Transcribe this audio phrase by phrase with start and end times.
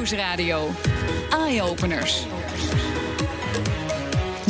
[0.00, 0.70] Nieuwsradio.
[1.30, 2.26] Eye-openers.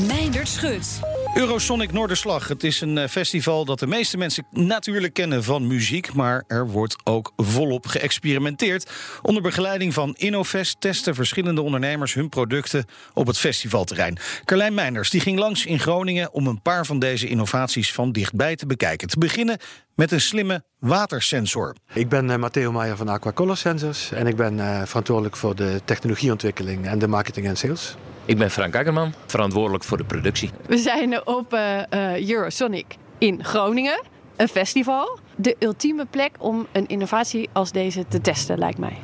[0.06, 1.09] Meindert Schut.
[1.34, 2.48] Eurosonic Noorderslag.
[2.48, 6.12] Het is een eh, festival dat de meeste mensen natuurlijk kennen van muziek.
[6.12, 8.90] Maar er wordt ook volop geëxperimenteerd.
[9.22, 12.84] Onder begeleiding van Innovest testen verschillende ondernemers hun producten
[13.14, 14.18] op het festivalterrein.
[14.44, 18.56] Carlijn Meinders die ging langs in Groningen om een paar van deze innovaties van dichtbij
[18.56, 19.08] te bekijken.
[19.08, 19.58] Te beginnen
[19.94, 21.74] met een slimme watersensor.
[21.92, 25.80] Ik ben uh, Matteo Meijer van Aquacolor Sensors en ik ben uh, verantwoordelijk voor de
[25.84, 27.96] technologieontwikkeling en de marketing en sales.
[28.24, 30.50] Ik ben Frank Akkerman, verantwoordelijk voor de productie.
[30.66, 34.02] We zijn op uh, Eurosonic in Groningen,
[34.36, 35.18] een festival.
[35.36, 38.96] De ultieme plek om een innovatie als deze te testen, lijkt mij.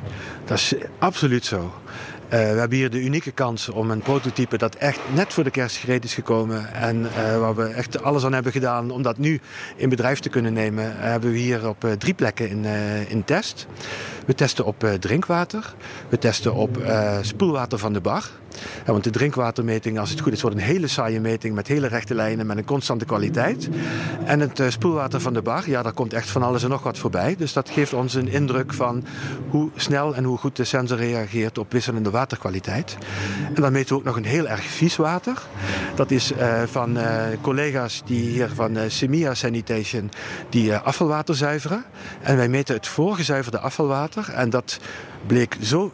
[0.45, 1.57] Dat is absoluut zo.
[1.59, 5.51] Uh, we hebben hier de unieke kans om een prototype dat echt net voor de
[5.51, 6.73] kerst gereed is gekomen.
[6.73, 9.39] En uh, waar we echt alles aan hebben gedaan om dat nu
[9.75, 12.65] in bedrijf te kunnen nemen, hebben we hier op uh, drie plekken in,
[13.07, 13.67] in test.
[14.25, 15.73] We testen op drinkwater,
[16.09, 16.77] we testen op
[17.21, 18.23] spoelwater van de bar.
[18.85, 21.87] Ja, want de drinkwatermeting, als het goed is, wordt een hele saaie meting met hele
[21.87, 23.69] rechte lijnen met een constante kwaliteit.
[24.25, 26.97] En het spoelwater van de bar, ja, daar komt echt van alles en nog wat
[26.97, 27.35] voorbij.
[27.35, 29.03] Dus dat geeft ons een indruk van
[29.49, 32.97] hoe snel en hoe goed de sensor reageert op wisselende waterkwaliteit.
[33.53, 35.41] En dan meten we ook nog een heel erg vies water.
[35.95, 37.03] Dat is uh, van uh,
[37.41, 40.11] collega's die hier van uh, Semia Sanitation
[40.49, 41.83] die afvalwater zuiveren.
[42.21, 44.29] En wij meten het voorgezuiverde afvalwater.
[44.29, 44.79] En dat
[45.25, 45.91] bleek zo,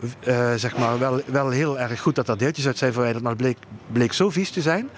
[0.56, 3.58] zeg maar, wel, wel heel erg goed dat er deeltjes uit zijn verwijderd, maar bleek,
[3.92, 4.90] bleek zo vies te zijn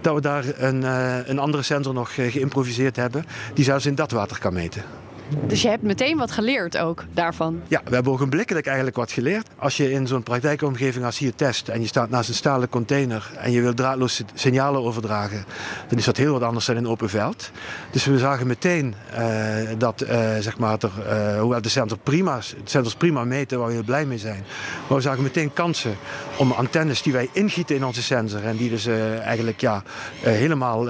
[0.00, 0.82] dat we daar een,
[1.30, 3.24] een andere sensor nog geïmproviseerd hebben
[3.54, 5.03] die zelfs in dat water kan meten.
[5.46, 7.60] Dus je hebt meteen wat geleerd ook daarvan?
[7.68, 9.48] Ja, we hebben ogenblikkelijk eigenlijk wat geleerd.
[9.56, 13.30] Als je in zo'n praktijkomgeving als hier test en je staat naast een stalen container
[13.36, 15.44] en je wil draadloos signalen overdragen,
[15.88, 17.50] dan is dat heel wat anders dan in open veld.
[17.90, 20.08] Dus we zagen meteen uh, dat, uh,
[20.40, 20.90] zeg maar, er,
[21.34, 24.44] uh, hoewel de sensor prima, de sensors prima meten, waar we heel blij mee zijn,
[24.88, 25.96] maar we zagen meteen kansen
[26.38, 28.86] om antennes die wij ingieten in onze sensor en die dus
[29.20, 29.82] eigenlijk ja,
[30.20, 30.86] helemaal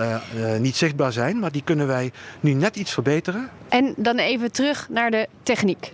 [0.59, 3.51] niet zichtbaar zijn, maar die kunnen wij nu net iets verbeteren.
[3.69, 5.93] En dan even terug naar de techniek.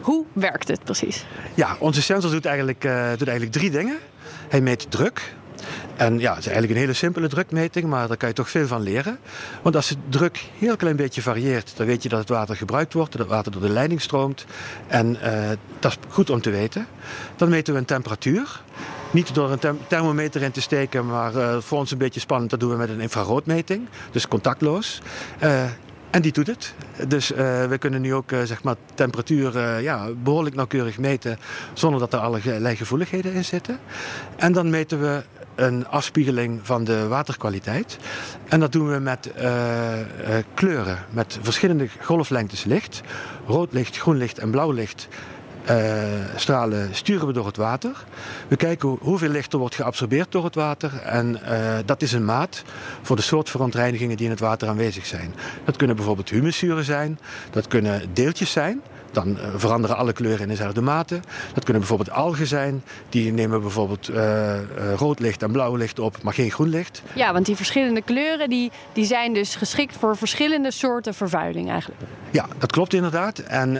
[0.00, 1.26] Hoe werkt het precies?
[1.54, 3.98] Ja, onze sensor doet eigenlijk, uh, doet eigenlijk drie dingen.
[4.48, 5.36] Hij meet druk.
[5.96, 8.66] En ja, het is eigenlijk een hele simpele drukmeting, maar daar kan je toch veel
[8.66, 9.18] van leren.
[9.62, 12.92] Want als de druk heel klein beetje varieert, dan weet je dat het water gebruikt
[12.92, 14.44] wordt, dat het water door de leiding stroomt.
[14.86, 16.86] En uh, dat is goed om te weten.
[17.36, 18.62] Dan meten we een temperatuur.
[19.10, 22.60] Niet door een thermometer in te steken, maar uh, voor ons een beetje spannend, dat
[22.60, 23.88] doen we met een infraroodmeting.
[24.10, 25.00] Dus contactloos.
[26.10, 26.74] En die doet het.
[27.08, 31.38] Dus uh, we kunnen nu ook uh, zeg maar, temperatuur uh, ja, behoorlijk nauwkeurig meten
[31.72, 33.78] zonder dat er allerlei gevoeligheden in zitten.
[34.36, 35.22] En dan meten we
[35.54, 37.98] een afspiegeling van de waterkwaliteit.
[38.48, 39.30] En dat doen we met
[40.54, 43.00] kleuren, met verschillende golflengtes licht.
[43.46, 45.08] Rood licht, groen licht en blauw licht
[46.36, 48.04] stralen sturen we door het water.
[48.48, 51.00] We kijken hoeveel licht er wordt geabsorbeerd door het water.
[51.02, 52.62] En uh, dat is een maat
[53.02, 55.34] voor de soort verontreinigingen die in het water aanwezig zijn.
[55.64, 57.18] Dat kunnen bijvoorbeeld humuszuren zijn,
[57.50, 58.82] dat kunnen deeltjes zijn.
[59.10, 61.20] Dan veranderen alle kleuren in dezelfde mate.
[61.54, 62.82] Dat kunnen bijvoorbeeld algen zijn.
[63.08, 64.60] Die nemen bijvoorbeeld uh, uh,
[64.96, 67.02] rood licht en blauw licht op, maar geen groen licht.
[67.14, 72.00] Ja, want die verschillende kleuren die, die zijn dus geschikt voor verschillende soorten vervuiling eigenlijk.
[72.30, 73.38] Ja, dat klopt inderdaad.
[73.38, 73.72] En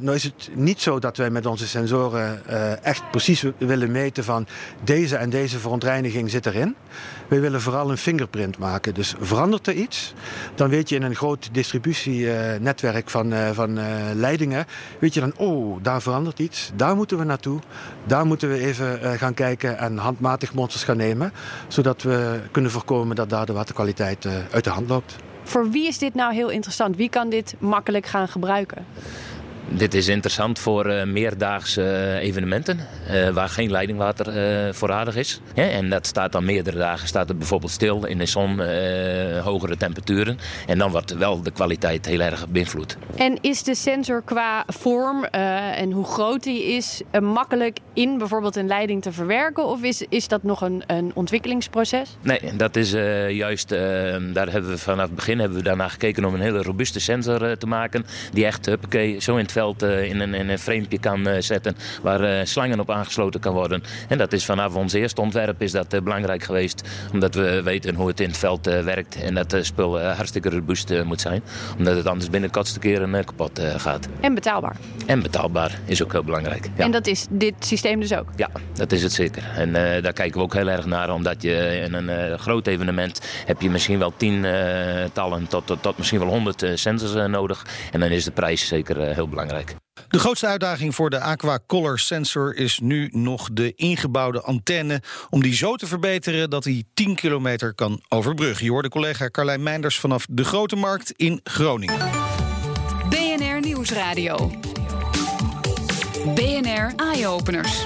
[0.00, 2.42] nou is het niet zo dat wij met onze sensoren
[2.82, 4.46] echt precies willen meten van
[4.84, 6.74] deze en deze verontreiniging zit erin.
[7.28, 8.94] Wij willen vooral een fingerprint maken.
[8.94, 10.14] Dus verandert er iets,
[10.54, 13.78] dan weet je in een groot distributienetwerk van, van
[14.14, 14.66] leidingen
[14.98, 17.60] weet je dan, oh, daar verandert iets, daar moeten we naartoe.
[18.06, 21.32] Daar moeten we even uh, gaan kijken en handmatig monsters gaan nemen,
[21.68, 25.16] zodat we kunnen voorkomen dat daar de waterkwaliteit uh, uit de hand loopt.
[25.42, 26.96] Voor wie is dit nou heel interessant?
[26.96, 28.84] Wie kan dit makkelijk gaan gebruiken?
[29.68, 35.40] Dit is interessant voor uh, meerdaagse uh, evenementen uh, waar geen leidingwater voorradig is.
[35.54, 38.60] Ja, en dat staat dan meerdere dagen staat het bijvoorbeeld stil in de zon,
[39.40, 40.38] hogere temperaturen.
[40.66, 42.96] En dan wordt wel de kwaliteit heel erg beïnvloed.
[43.16, 48.66] En is de sensor qua vorm en hoe groot die is makkelijk in bijvoorbeeld een
[48.66, 49.66] leiding te verwerken?
[49.66, 52.16] Of is, is dat nog een, een ontwikkelingsproces?
[52.22, 52.90] Nee, dat is
[53.28, 53.68] juist,
[54.32, 57.58] daar hebben we vanaf het begin hebben we daarna gekeken om een hele robuuste sensor
[57.58, 58.06] te maken.
[58.32, 62.46] Die echt, huppakee, zo in het veld in een, in een framepje kan zetten waar
[62.46, 63.82] slangen op aangesloten kan worden.
[64.08, 66.88] En dat is vanaf ons eerste ontwerp is dat belangrijk geweest.
[67.12, 71.04] Omdat we weten hoe het in het veld werkt en dat het spul hartstikke robuust
[71.04, 71.42] moet zijn.
[71.78, 74.08] Omdat het anders binnen kortste keren kapot gaat.
[74.20, 74.76] En betaalbaar.
[75.06, 76.68] En betaalbaar is ook heel belangrijk.
[76.76, 76.84] Ja.
[76.84, 78.28] En dat is dit systeem dus ook?
[78.36, 79.42] Ja, dat is het zeker.
[79.54, 81.10] En uh, daar kijken we ook heel erg naar.
[81.14, 85.82] Omdat je in een uh, groot evenement heb je misschien wel tientallen uh, tot, tot,
[85.82, 87.66] tot, misschien wel honderd sensors nodig.
[87.92, 89.39] En dan is de prijs zeker heel belangrijk.
[89.40, 89.76] Belangrijk.
[90.08, 95.02] De grootste uitdaging voor de Aqua Color Sensor is nu nog de ingebouwde antenne.
[95.30, 98.64] Om die zo te verbeteren dat hij 10 kilometer kan overbruggen.
[98.64, 102.10] Je hoorde collega Carlijn Meinders vanaf de Grote Markt in Groningen.
[103.08, 104.50] BNR Nieuwsradio.
[106.34, 107.84] BNR Eye Openers.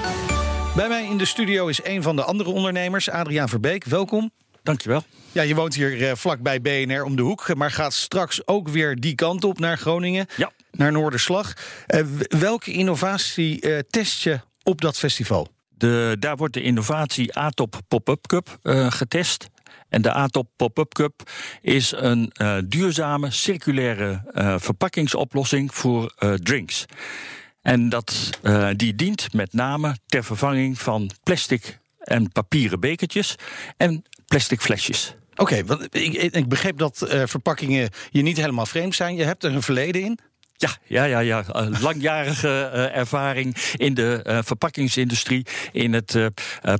[0.75, 3.83] Bij mij in de studio is een van de andere ondernemers, Adriaan Verbeek.
[3.83, 4.31] Welkom.
[4.63, 5.03] Dankjewel.
[5.31, 8.95] Ja, je woont hier uh, vlakbij BNR om de hoek, maar gaat straks ook weer
[8.95, 10.51] die kant op naar Groningen, ja.
[10.77, 11.53] Naar Noorderslag.
[11.87, 15.47] Uh, welke innovatie uh, test je op dat festival?
[15.69, 19.47] De, daar wordt de innovatie ATOP Pop-up Cup getest.
[19.89, 21.31] En de ATOP Pop-up Cup
[21.61, 22.31] is een
[22.67, 24.21] duurzame, circulaire
[24.59, 26.13] verpakkingsoplossing voor
[26.43, 26.85] drinks.
[27.61, 28.39] En dat,
[28.75, 33.35] die dient met name ter vervanging van plastic en papieren bekertjes
[33.77, 35.15] en plastic flesjes.
[35.31, 39.15] Oké, okay, want ik, ik, begreep dat uh, verpakkingen je niet helemaal vreemd zijn.
[39.15, 40.19] Je hebt er een verleden in.
[40.57, 41.43] Ja, ja, ja, ja.
[41.55, 46.17] Uh, langjarige uh, ervaring in de uh, verpakkingsindustrie, in het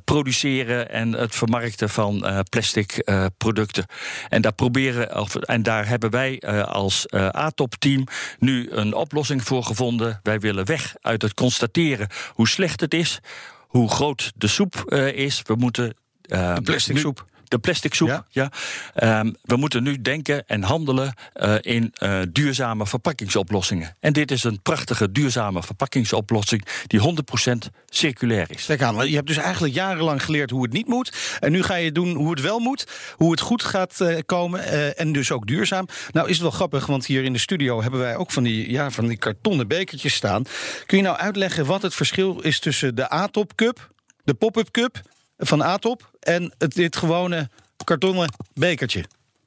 [0.03, 3.03] produceren en het vermarkten van plastic
[3.37, 3.85] producten.
[4.29, 8.07] En daar proberen, of, en daar hebben wij als ATOP-team
[8.39, 10.19] nu een oplossing voor gevonden.
[10.23, 13.19] Wij willen weg uit het constateren hoe slecht het is,
[13.67, 15.41] hoe groot de soep is.
[15.43, 15.95] We moeten.
[16.21, 17.25] de plastic soep.
[17.47, 18.49] De plastic soep, ja.
[18.93, 19.19] ja.
[19.19, 23.95] Um, we moeten nu denken en handelen uh, in uh, duurzame verpakkingsoplossingen.
[23.99, 27.51] En dit is een prachtige duurzame verpakkingsoplossing die 100%
[27.89, 28.65] circulair is.
[28.65, 31.37] Kijk aan, je hebt dus eigenlijk jarenlang geleerd hoe het niet moet.
[31.39, 34.95] En nu ga je doen hoe het wel moet, hoe het goed gaat uh, komen
[34.97, 35.87] en dus ook duurzaam.
[36.11, 38.71] Nou is het wel grappig, want hier in de studio hebben wij ook van die,
[38.71, 40.43] ja, van die kartonnen bekertjes staan.
[40.85, 43.89] Kun je nou uitleggen wat het verschil is tussen de A-top cup,
[44.23, 45.01] de pop-up cup
[45.37, 47.49] van Atop en het, dit gewone
[47.83, 49.05] kartonnen bekertje.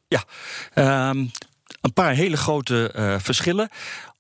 [0.08, 0.24] Ja,
[1.08, 1.30] um,
[1.80, 3.68] een paar hele grote uh, verschillen.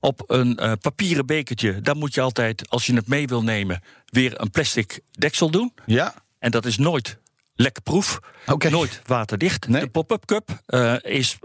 [0.00, 3.82] Op een uh, papieren bekertje, daar moet je altijd, als je het mee wil nemen,
[4.06, 5.72] weer een plastic deksel doen.
[5.86, 6.14] Ja.
[6.38, 7.18] En dat is nooit
[7.54, 8.70] lekproef, okay.
[8.70, 9.68] nooit waterdicht.
[9.68, 9.80] Nee.
[9.80, 11.38] De pop-up cup uh, is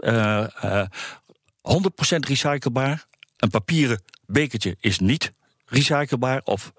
[2.18, 3.06] recyclebaar.
[3.36, 5.32] Een papieren bekertje is niet
[5.66, 6.72] recyclebaar of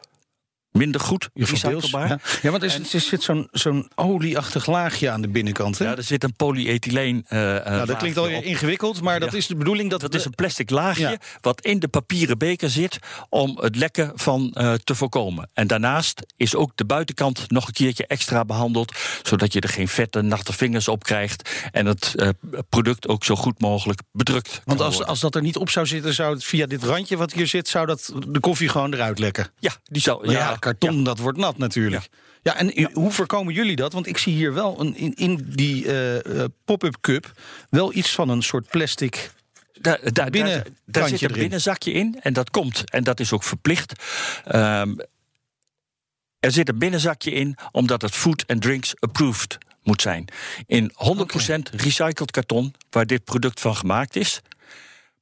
[0.75, 2.07] minder goed recyclebaar.
[2.07, 5.77] Ja, ja want er zit zo'n zo'n olieachtig laagje aan de binnenkant.
[5.77, 5.85] Hè?
[5.85, 7.25] Ja, er zit een polyethyleen.
[7.29, 10.01] Uh, nou, dat klinkt al ingewikkeld, maar dat is de bedoeling dat.
[10.01, 10.17] Dat de...
[10.17, 11.17] is een plastic laagje ja.
[11.41, 12.99] wat in de papieren beker zit
[13.29, 15.49] om het lekken van uh, te voorkomen.
[15.53, 18.93] En daarnaast is ook de buitenkant nog een keertje extra behandeld,
[19.23, 22.29] zodat je er geen vette, natte vingers op krijgt en het uh,
[22.69, 24.61] product ook zo goed mogelijk bedrukt.
[24.65, 27.33] Want als, als dat er niet op zou zitten, zou het via dit randje wat
[27.33, 29.47] hier zit, zou dat de koffie gewoon eruit lekken.
[29.59, 30.31] Ja, die zou.
[30.31, 31.03] ja karton, ja.
[31.03, 32.07] dat wordt nat natuurlijk.
[32.41, 32.89] Ja, ja en ja.
[32.93, 33.93] hoe voorkomen jullie dat?
[33.93, 37.31] Want ik zie hier wel een, in, in die uh, uh, pop-up cup
[37.69, 39.31] wel iets van een soort plastic.
[39.81, 43.43] Daar, daar, daar, daar zit een binnenzakje in en dat komt, en dat is ook
[43.43, 43.93] verplicht.
[44.55, 44.97] Um,
[46.39, 50.25] er zit een binnenzakje in omdat het food and drinks approved moet zijn.
[50.65, 51.61] In 100% okay.
[51.71, 54.41] recycled karton, waar dit product van gemaakt is,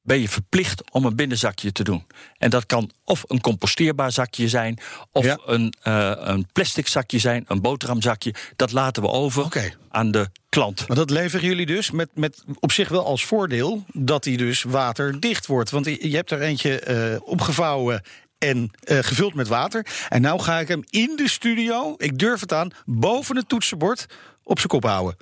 [0.04, 2.06] ben je verplicht om een binnenzakje te doen.
[2.38, 4.78] En dat kan of een composteerbaar zakje zijn,
[5.12, 5.38] of ja.
[5.46, 8.34] een, uh, een plastic zakje zijn, een boterhamzakje.
[8.56, 9.74] Dat laten we over okay.
[9.88, 10.88] aan de klant.
[10.88, 14.62] Maar dat leveren jullie dus met, met op zich wel als voordeel dat die dus
[14.62, 15.70] waterdicht wordt.
[15.70, 18.02] Want je hebt er eentje uh, opgevouwen
[18.38, 19.86] en uh, gevuld met water.
[20.08, 24.06] En nou ga ik hem in de studio, ik durf het aan, boven het toetsenbord
[24.42, 25.16] op zijn kop houden.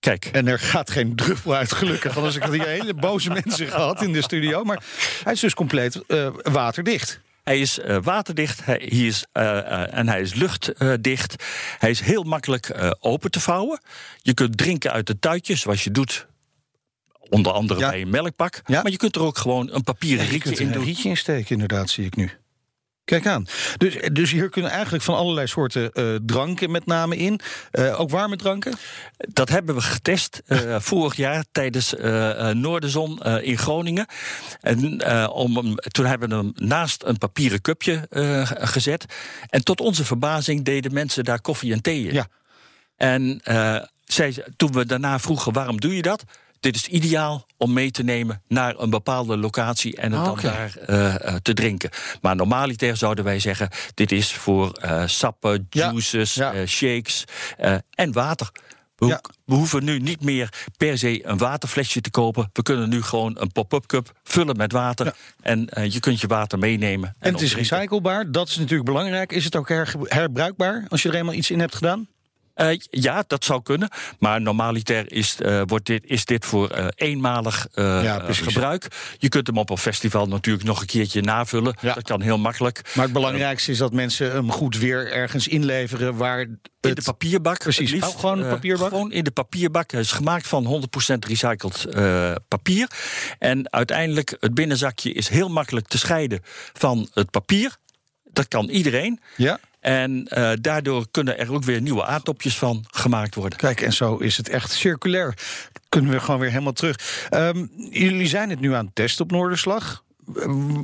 [0.00, 0.24] Kijk.
[0.24, 2.16] En er gaat geen druppel uit, gelukkig.
[2.16, 4.64] Anders had ik hele boze mensen gehad in de studio.
[4.64, 4.82] Maar
[5.24, 7.20] hij is dus compleet uh, waterdicht.
[7.42, 11.44] Hij is uh, waterdicht hij, hij is, uh, uh, en hij is luchtdicht.
[11.78, 13.80] hij is heel makkelijk open te vouwen.
[14.22, 16.26] Je kunt drinken uit de tuitjes, zoals je doet
[17.28, 17.90] onder andere ja.
[17.90, 18.60] bij een melkpak.
[18.66, 18.82] Ja.
[18.82, 20.80] Maar je kunt er ook gewoon een papieren rietje in doen.
[20.80, 22.30] Een rietje insteken, inderdaad, zie ik nu.
[23.10, 23.46] Kijk aan.
[23.76, 27.40] Dus, dus hier kunnen eigenlijk van allerlei soorten uh, dranken met name in.
[27.72, 28.74] Uh, ook warme dranken?
[29.16, 31.94] Dat hebben we getest uh, vorig jaar tijdens
[32.52, 34.06] Noorderzon in Groningen.
[34.60, 38.06] En om toen hebben we hem naast een papieren cupje
[38.48, 39.04] gezet.
[39.48, 42.14] En tot onze verbazing deden mensen daar koffie en thee in.
[42.14, 42.26] Ja.
[42.96, 43.40] En
[44.04, 46.24] zij, toen we daarna vroegen waarom doe je dat?
[46.60, 50.74] Dit is ideaal om mee te nemen naar een bepaalde locatie en het dan daar
[50.88, 51.90] uh, te drinken.
[52.20, 56.54] Maar normaliter zouden wij zeggen: dit is voor uh, sappen, juices, ja.
[56.54, 57.24] uh, shakes
[57.90, 58.50] en water.
[58.96, 59.20] We, Ja.
[59.44, 62.50] we, hoeven nu niet meer per se een waterflesje te kopen.
[62.52, 65.06] We kunnen nu gewoon een pop-up cup vullen met water.
[65.06, 65.12] Ja.
[65.42, 67.08] En je kunt je water meenemen.
[67.08, 69.32] En, En het is recyclebaar, dat is natuurlijk belangrijk.
[69.32, 72.08] Is het ook her- herbruikbaar als je er eenmaal iets in hebt gedaan?
[72.60, 73.88] Uh, ja, dat zou kunnen.
[74.18, 78.86] Maar normaliter is, uh, wordt dit, is dit voor uh, eenmalig ja, gebruik.
[79.18, 81.76] Je kunt hem op een festival natuurlijk nog een keertje navullen.
[81.80, 81.94] Ja.
[81.94, 82.90] Dat kan heel makkelijk.
[82.94, 86.38] Maar het belangrijkste is dat mensen hem goed weer ergens inleveren waar.
[86.38, 86.48] Het...
[86.80, 87.58] In de papierbak.
[87.58, 87.90] Precies.
[87.90, 88.88] Liefst, oh, gewoon papierbak?
[88.88, 89.90] gewoon in de papierbak.
[89.90, 90.82] Hij is gemaakt van
[91.14, 91.86] 100% recycled
[92.48, 92.90] papier.
[93.38, 96.40] En uiteindelijk, het binnenzakje is heel makkelijk te scheiden
[96.72, 97.76] van het papier.
[98.32, 99.20] Dat kan iedereen.
[99.36, 99.60] Ja.
[99.80, 103.58] En uh, daardoor kunnen er ook weer nieuwe aardopjes van gemaakt worden.
[103.58, 105.34] Kijk, en zo is het echt circulair.
[105.88, 107.26] Kunnen we gewoon weer helemaal terug.
[107.30, 110.04] Um, jullie zijn het nu aan het testen op Noorderslag.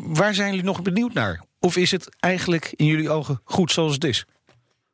[0.07, 1.45] Waar zijn jullie nog benieuwd naar?
[1.61, 4.25] Of is het eigenlijk in jullie ogen goed zoals het is?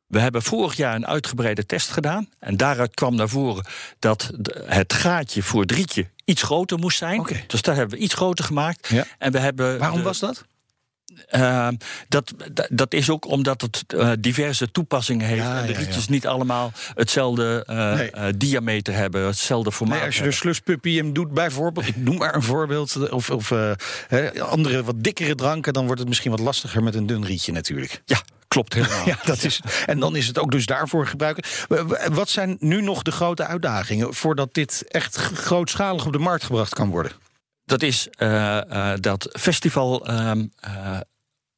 [0.07, 2.29] We hebben vorig jaar een uitgebreide test gedaan.
[2.39, 3.65] En daaruit kwam naar voren
[3.99, 4.31] dat
[4.65, 7.21] het gaatje voor drietje iets groter moest zijn.
[7.21, 7.45] Okay.
[7.47, 8.89] Dus dat hebben we iets groter gemaakt.
[8.89, 9.05] Ja.
[9.19, 10.45] En we hebben Waarom de, was dat?
[11.33, 11.69] Uh,
[12.09, 12.33] dat,
[12.71, 15.43] dat is ook omdat het uh, diverse toepassingen heeft.
[15.43, 16.11] Ja, en de ja, rietjes ja.
[16.11, 18.37] niet allemaal hetzelfde uh, Nee.
[18.37, 19.97] diameter hebben, hetzelfde formaat.
[19.97, 23.51] Nee, als je de sluspuppy hem doet, bijvoorbeeld, ik noem maar een voorbeeld, of, of
[23.51, 27.53] eh, andere wat dikkere dranken, dan wordt het misschien wat lastiger met een dun rietje
[27.53, 28.03] natuurlijk.
[28.05, 29.07] Ja, klopt helemaal.
[29.13, 31.45] Ja, dat is, en dan is het ook dus daarvoor gebruiken.
[32.13, 36.75] Wat zijn nu nog de grote uitdagingen voordat dit echt grootschalig op de markt gebracht
[36.75, 37.13] kan worden?
[37.65, 40.07] Dat is uh, uh, dat festival.
[40.07, 40.47] ehm,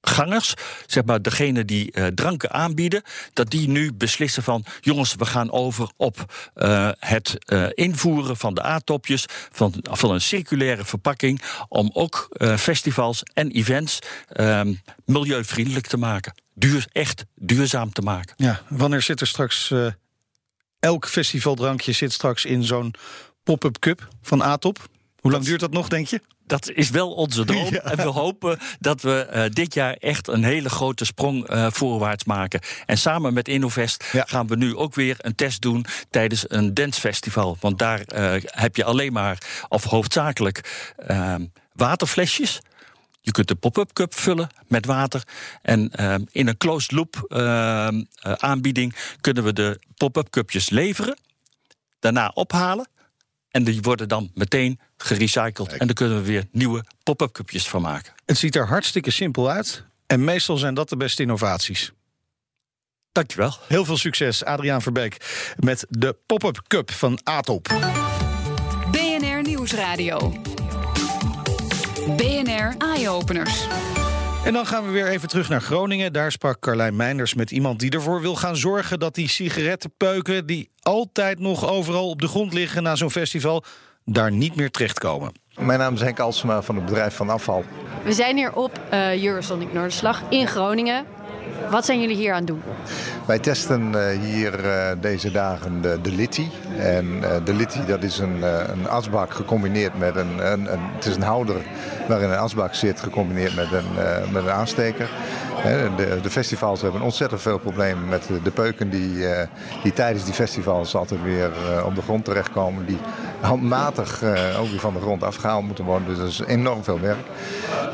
[0.07, 0.55] Gangers,
[0.87, 5.91] zeg maar degene die dranken aanbieden, dat die nu beslissen van jongens, we gaan over
[5.97, 6.33] op
[6.99, 7.37] het
[7.75, 13.99] invoeren van de aardtopjes, van, van een circulaire verpakking, om ook festivals en events
[14.37, 16.35] um, milieuvriendelijk te maken.
[16.55, 18.35] Duur, echt duurzaam te maken.
[18.37, 19.73] Ja, wanneer zit er straks
[20.85, 22.95] elk festivaldrankje zit straks in zo'n
[23.43, 24.89] pop-up cup van Atop?
[25.25, 26.21] Hoe lang duurt dat nog, denk je?
[26.47, 27.73] Dat is wel onze droom.
[27.73, 27.81] Ja.
[27.81, 32.25] En we hopen dat we uh, dit jaar echt een hele grote sprong uh, voorwaarts
[32.25, 32.61] maken.
[32.87, 34.25] En samen met Innovest Ja.
[34.27, 37.57] gaan we nu ook weer een test doen tijdens een dancefestival.
[37.61, 39.39] Want daar uh, heb je alleen maar,
[39.69, 42.61] of hoofdzakelijk, ehm, waterflesjes.
[43.21, 45.23] Je kunt de pop-up cup vullen met water.
[45.63, 47.89] En uh, in een closed loop uh,
[48.23, 51.19] aanbieding kunnen we de pop-up cupjes leveren.
[51.99, 52.89] Daarna ophalen.
[53.51, 55.73] En die worden dan meteen gerecycled.
[55.73, 58.13] En daar kunnen we weer nieuwe pop-up cupjes van maken.
[58.27, 59.85] Het ziet er hartstikke simpel uit.
[60.07, 61.93] En meestal zijn dat de beste innovaties.
[63.13, 63.55] Dankjewel.
[63.69, 65.17] Heel veel succes, Adriaan Verbeek,
[65.57, 67.69] met de Pop-Up Cup van Atop.
[68.91, 70.33] BNR Nieuwsradio.
[72.17, 73.67] BNR Eye Openers.
[74.45, 76.13] En dan gaan we weer even terug naar Groningen.
[76.13, 80.71] Daar sprak Carlijn Meinders met iemand die ervoor wil gaan zorgen dat die sigarettenpeuken, die
[80.83, 83.65] altijd nog overal op de grond liggen na zo'n festival,
[84.05, 85.33] daar niet meer terechtkomen.
[85.59, 87.65] Mijn naam is Henk Alsema van het bedrijf Van Afval.
[88.05, 91.05] We zijn hier op uh, Eurosonic Noorderslag in Groningen.
[91.71, 92.63] Wat zijn jullie hier aan het doen?
[93.27, 96.47] Wij testen uh, hier uh, deze dagen de, de Litty.
[96.79, 98.43] En uh, de Litty dat is een,
[98.73, 101.57] een asbak gecombineerd met een, een, een, Het is een houder
[102.09, 103.87] waarin een asbak zit, gecombineerd met een,
[104.33, 105.11] met een aansteker.
[106.23, 109.27] De, festivals hebben ontzettend veel problemen met de, peuken die,
[109.83, 111.51] die tijdens die festivals altijd weer
[111.85, 112.87] op de grond terechtkomen.
[112.87, 112.99] Die
[113.41, 114.23] handmatig
[114.59, 116.09] ook weer van de grond afgehaald moeten worden.
[116.09, 117.27] Dus dat is enorm veel werk.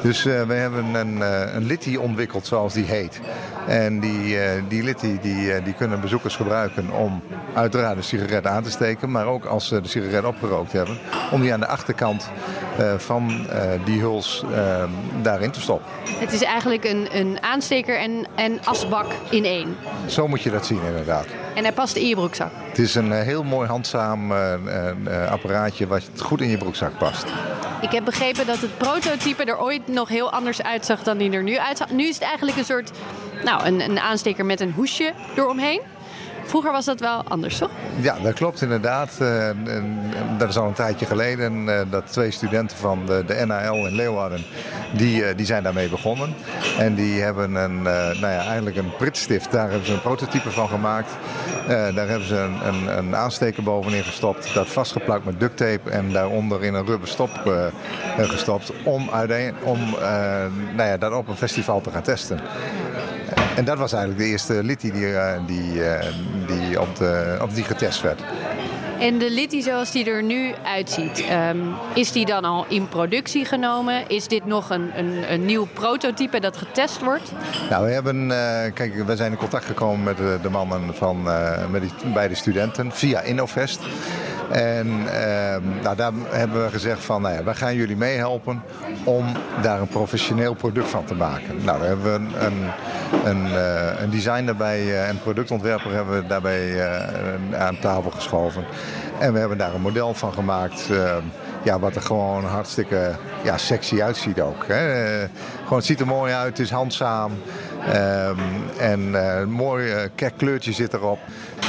[0.02, 1.20] Dus we hebben een,
[1.56, 3.20] een Litty ontwikkeld zoals die heet.
[3.66, 7.22] En die, die Litty die, die kunnen bezoekers gebruiken om
[7.54, 9.10] uiteraard de sigaret aan te steken.
[9.10, 10.98] Maar ook als ze de sigaret opgerookt hebben.
[11.30, 12.30] Om die aan de achterkant
[12.96, 13.46] van
[13.84, 14.44] die huls
[15.22, 15.86] daarin te stoppen.
[16.18, 19.76] Het is eigenlijk een, een aansteker en, en asbak in één.
[20.06, 21.26] Zo moet je dat zien inderdaad.
[21.54, 22.50] En hij past in je broekzak.
[22.68, 24.32] Het is een heel mooi handzaam
[25.30, 27.24] apparaatje wat goed in je broekzak past.
[27.80, 31.42] Ik heb begrepen dat het prototype er ooit nog heel anders uitzag dan die er
[31.42, 31.90] nu uitzag.
[31.90, 32.90] Nu is het eigenlijk een soort
[33.44, 35.80] nou, een, een aansteker met een hoesje eromheen.
[36.44, 37.70] Vroeger was dat wel anders, toch?
[38.00, 39.18] Ja, dat klopt inderdaad.
[39.22, 39.48] Uh,
[40.38, 44.44] dat is al een tijdje geleden uh, dat twee studenten van de, NAL in Leeuwarden,
[44.92, 46.34] die, uh, die zijn daarmee begonnen.
[46.78, 50.68] En die hebben een, nou ja, eigenlijk een pritstift, daar hebben ze een prototype van
[50.68, 51.10] gemaakt.
[51.66, 56.12] daar hebben ze een, een, een, aansteker bovenin gestopt, dat vastgeplakt met duct tape en
[56.12, 57.30] daaronder in een rubber stop
[58.18, 59.78] gestopt om, uiteen, om
[60.76, 62.40] nou ja, dat op een festival te gaan testen.
[63.60, 65.14] En dat was eigenlijk de eerste Litty die,
[65.46, 65.82] die,
[66.46, 68.20] die, op, de, op die getest werd.
[69.00, 73.44] En de Litty zoals die er nu uitziet, um, is die dan al in productie
[73.44, 74.08] genomen?
[74.08, 77.32] Is dit nog een, een, een nieuw prototype dat getest wordt?
[77.70, 81.26] Nou, we hebben, uh, kijk, we zijn in contact gekomen met de, de mannen van,
[81.26, 83.80] uh, met die beide studenten via Innovest.
[84.50, 88.62] En ehm, nou, daar hebben we gezegd van, nou ja, wij gaan jullie meehelpen
[89.04, 89.26] om
[89.62, 91.64] daar een professioneel product van te maken.
[91.64, 92.70] Nou, daar hebben we een, een,
[93.24, 98.64] een, eh, een designer bij uh, en productontwerper hebben we daarbij uh, aan tafel geschoven.
[99.18, 100.88] En we hebben daar een model van gemaakt.
[100.90, 101.22] Ehm,
[101.62, 104.64] ja, wat er gewoon hartstikke ja, sexy uitziet ook.
[104.66, 105.18] Hè.
[105.62, 107.32] gewoon, het ziet er mooi uit, het is handzaam.
[107.88, 108.38] Um,
[108.78, 111.18] en uh, een mooi uh, kleurtje zit erop.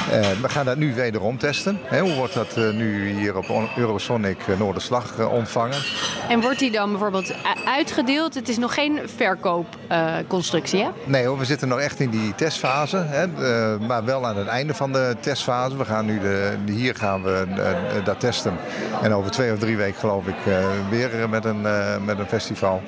[0.10, 1.80] Uh, we gaan dat nu wederom testen.
[1.84, 5.78] Hè, hoe wordt dat nu hier op Eurosonic Noorderslag ontvangen?
[6.30, 7.34] En wordt die dan bijvoorbeeld
[7.66, 8.34] uitgedeeld?
[8.34, 10.90] Het is nog geen verkoopconstructie, hè?
[11.04, 12.98] Nee hoor, we zitten nog echt in die testfase.
[12.98, 13.28] Hè,
[13.78, 15.78] maar wel aan het einde van de testfase.
[15.78, 17.46] We gaan nu de, hier gaan we
[18.04, 18.58] dat testen.
[19.02, 20.36] En over twee of drie weken geloof ik
[20.90, 21.62] weer met een,
[22.06, 22.82] met een festival.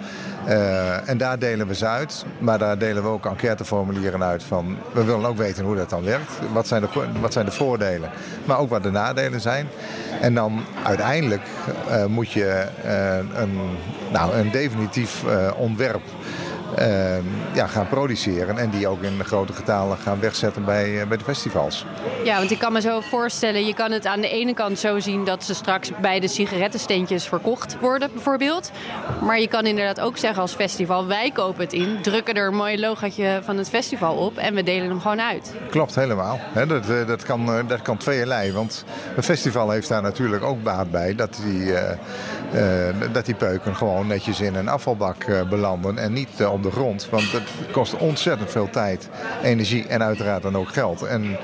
[0.47, 2.25] Uh, en daar delen we ze uit.
[2.39, 4.77] Maar daar delen we ook enquêteformulieren uit van...
[4.93, 6.31] we willen ook weten hoe dat dan werkt.
[6.53, 6.87] Wat zijn de,
[7.21, 8.09] wat zijn de voordelen,
[8.45, 9.67] maar ook wat de nadelen zijn.
[10.21, 11.41] En dan uiteindelijk
[11.87, 13.59] uh, moet je uh, een,
[14.11, 15.23] nou, een definitief
[15.57, 16.01] ontwerp
[17.53, 18.57] ja, gaan produceren.
[18.57, 21.85] En die ook in grote getalen gaan wegzetten bij, uh, bij de festivals.
[22.23, 24.99] Ja, want ik kan me zo voorstellen, je kan het aan de ene kant zo
[24.99, 28.71] zien dat ze straks bij de sigarettensteentjes verkocht worden, bijvoorbeeld.
[29.21, 32.55] Maar je kan inderdaad ook zeggen als festival, wij kopen het in, drukken er een
[32.55, 35.53] mooi logootje van het festival op en we delen hem gewoon uit.
[35.69, 36.39] Klopt, helemaal.
[36.41, 38.51] He, dat, eh, dat, kan, dat kan tweeërlei.
[38.51, 41.79] Want een festival heeft daar natuurlijk ook baat bij dat die, uh,
[43.11, 46.29] dat die peuken gewoon netjes in een afvalbak belanden en niet
[46.65, 47.07] op de grond.
[47.09, 49.09] Want het kost ontzettend veel tijd,
[49.43, 51.03] energie en uiteraard dan ook geld.
[51.03, 51.37] En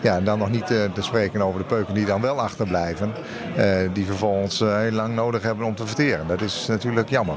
[0.00, 3.12] ja, dan nog niet te, eh, te spreken over de peuken die dan wel achterblijven.
[3.58, 6.26] Uh, die vervolgens uh, heel lang nodig hebben om te verteren.
[6.26, 7.36] Dat is natuurlijk jammer.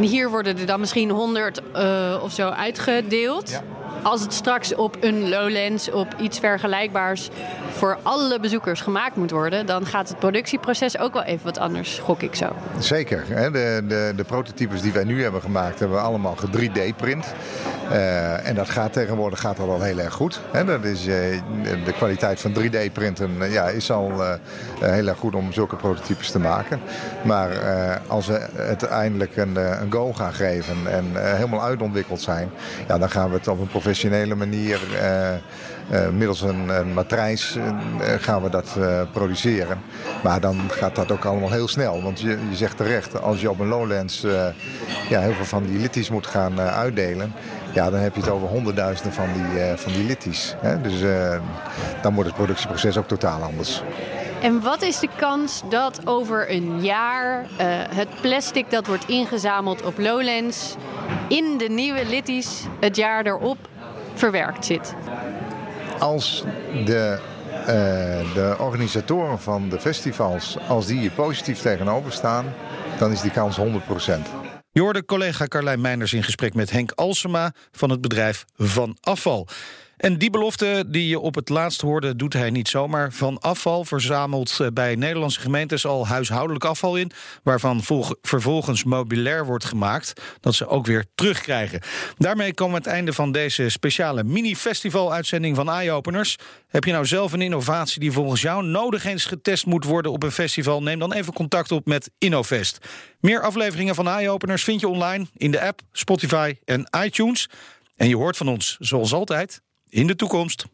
[0.00, 3.50] Hier worden er dan misschien 100 uh, of zo uitgedeeld.
[3.50, 3.62] Ja.
[4.02, 7.30] Als het straks op een Lowlands, op iets vergelijkbaars
[7.72, 11.98] voor alle bezoekers gemaakt moet worden, dan gaat het productieproces ook wel even wat anders,
[11.98, 12.56] gok ik zo.
[12.78, 13.24] Zeker.
[13.28, 13.50] Hè?
[13.50, 17.34] De, de, de prototypes die wij nu hebben gemaakt, hebben we allemaal 3D-print.
[17.90, 20.40] Uh, en dat gaat tegenwoordig gaat dat al heel erg goed.
[20.50, 20.64] Hè?
[20.64, 21.14] Dat is, uh,
[21.84, 24.12] de kwaliteit van 3D-printen uh, ja, is al
[24.80, 26.80] heel erg goed om zulke prototypes te maken.
[27.22, 27.50] Maar
[28.06, 32.50] als we het eindelijk een, een go gaan geven en helemaal uitontwikkeld zijn,
[32.88, 34.80] ja, dan gaan we het op een professionele manier
[36.12, 37.64] middels een, een matrijs uh,
[38.18, 39.80] gaan we dat uh, produceren.
[40.22, 42.02] Maar dan gaat dat ook allemaal heel snel.
[42.02, 44.20] Want je, je zegt terecht, als je op een Lowlands
[45.08, 47.32] ja, heel veel van die litties moet gaan uitdelen...
[47.74, 50.54] Ja, dan heb je het over honderdduizenden van die, van die litties.
[50.58, 50.80] Hè?
[50.80, 51.00] Dus
[52.02, 53.82] dan wordt het productieproces ook totaal anders.
[54.42, 57.46] En wat is de kans dat over een jaar
[57.94, 60.76] het plastic dat wordt ingezameld op Lowlands...
[61.28, 63.58] in de nieuwe litties het jaar erop
[64.14, 64.94] verwerkt zit?
[66.02, 66.44] Als
[66.84, 67.18] de,
[67.60, 67.66] uh,
[68.34, 72.54] de organisatoren van de festivals, als die hier positief tegenover staan,
[72.98, 73.62] dan is die kans 100%.
[74.72, 79.48] Je hoorde collega Carlijn Meinders in gesprek met Henk Alsema van het bedrijf Van Afval.
[80.02, 83.12] En die belofte die je op het laatst hoorde, doet hij niet zomaar.
[83.12, 87.10] Van afval verzamelt eh, bij Nederlandse gemeentes al huishoudelijk afval in,
[87.42, 87.82] waarvan
[88.22, 91.80] vervolgens mobilair wordt gemaakt, dat ze ook weer terugkrijgen.
[92.18, 96.36] Daarmee komen we het einde van deze speciale mini-festival-uitzending van Eye-Openers.
[96.68, 100.22] Heb je nou zelf een innovatie die volgens jou nodig eens getest moet worden op
[100.22, 100.82] een festival?
[100.82, 102.78] Neem dan even contact op met InnoVest.
[103.20, 107.48] Meer afleveringen van Eye-Openers vind je online in de app, Spotify en iTunes.
[107.96, 109.62] En je hoort van ons, zoals altijd,
[109.92, 110.66] in de toekomst.